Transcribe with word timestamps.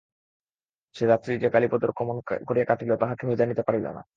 সে 0.95 1.03
রাত্রি 1.05 1.33
যে 1.43 1.47
কালীপদর 1.49 1.91
কেমন 1.97 2.17
করিয়া 2.47 2.65
কাটিল 2.65 2.91
তাহা 2.95 3.13
কেহ 3.15 3.29
জানিতে 3.35 3.61
পারিল 3.67 3.85
না। 3.89 4.01